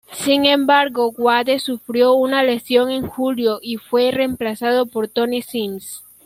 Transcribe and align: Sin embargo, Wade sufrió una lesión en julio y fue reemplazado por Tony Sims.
Sin 0.13 0.47
embargo, 0.47 1.11
Wade 1.15 1.59
sufrió 1.59 2.13
una 2.15 2.41
lesión 2.41 2.89
en 2.89 3.05
julio 3.05 3.59
y 3.61 3.77
fue 3.77 4.09
reemplazado 4.09 4.87
por 4.87 5.07
Tony 5.09 5.43
Sims. 5.43 6.03